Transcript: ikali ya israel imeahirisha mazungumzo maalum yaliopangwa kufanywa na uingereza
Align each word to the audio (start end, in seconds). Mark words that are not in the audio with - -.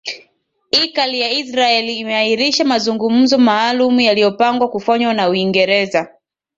ikali 0.71 1.19
ya 1.19 1.29
israel 1.31 1.89
imeahirisha 1.89 2.65
mazungumzo 2.65 3.37
maalum 3.37 3.99
yaliopangwa 3.99 4.69
kufanywa 4.69 5.13
na 5.13 5.29
uingereza 5.29 6.07